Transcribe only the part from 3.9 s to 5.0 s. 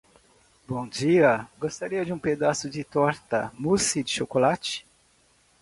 de chocolate.